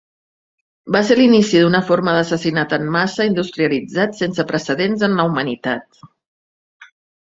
Va 0.95 1.01
ser 1.09 1.17
l'inici 1.19 1.61
d'una 1.65 1.83
forma 1.91 2.15
d'assassinat 2.17 2.75
en 2.79 2.89
massa 2.97 3.29
industrialitzat 3.33 4.21
sense 4.25 4.51
precedents 4.55 5.09
en 5.13 5.19
la 5.23 5.31
humanitat. 5.33 6.07